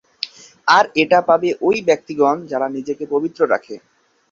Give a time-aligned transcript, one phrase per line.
[0.67, 3.75] আর এটা পাবে ঐ ব্যক্তিগণ যারা নিজেকে পবিত্র রাখে।